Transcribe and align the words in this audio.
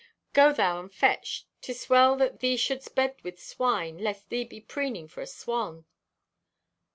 Go 0.33 0.51
thou 0.51 0.79
and 0.79 0.91
fetch. 0.91 1.45
'Tis 1.61 1.87
well 1.87 2.15
that 2.15 2.39
thee 2.39 2.57
shouldst 2.57 2.95
bed 2.95 3.17
with 3.21 3.39
swine 3.39 3.99
lest 3.99 4.29
thee 4.29 4.43
be 4.43 4.59
preening 4.59 5.07
for 5.07 5.21
a 5.21 5.27
swan." 5.27 5.85